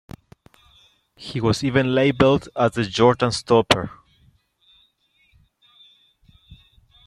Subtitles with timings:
[1.15, 3.91] He was even labeled as the Jordan stopper.